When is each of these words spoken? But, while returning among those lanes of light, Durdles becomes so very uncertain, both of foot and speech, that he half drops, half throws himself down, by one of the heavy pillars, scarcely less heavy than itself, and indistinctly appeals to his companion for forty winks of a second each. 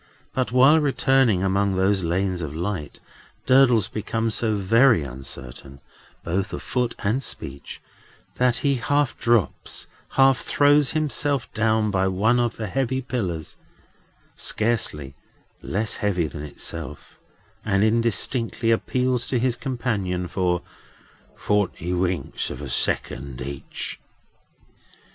But, 0.33 0.51
while 0.51 0.79
returning 0.79 1.43
among 1.43 1.75
those 1.75 2.03
lanes 2.03 2.41
of 2.41 2.55
light, 2.55 2.99
Durdles 3.45 3.87
becomes 3.87 4.33
so 4.33 4.55
very 4.57 5.03
uncertain, 5.03 5.79
both 6.23 6.53
of 6.53 6.63
foot 6.63 6.95
and 7.03 7.21
speech, 7.21 7.79
that 8.37 8.57
he 8.65 8.77
half 8.77 9.15
drops, 9.19 9.85
half 10.13 10.39
throws 10.39 10.93
himself 10.93 11.53
down, 11.53 11.91
by 11.91 12.07
one 12.07 12.39
of 12.39 12.57
the 12.57 12.65
heavy 12.65 13.03
pillars, 13.03 13.57
scarcely 14.35 15.13
less 15.61 15.97
heavy 15.97 16.25
than 16.25 16.41
itself, 16.41 17.19
and 17.63 17.83
indistinctly 17.83 18.71
appeals 18.71 19.27
to 19.27 19.37
his 19.37 19.55
companion 19.55 20.27
for 20.27 20.63
forty 21.35 21.93
winks 21.93 22.49
of 22.49 22.59
a 22.59 22.71
second 22.71 23.39
each. 23.39 23.99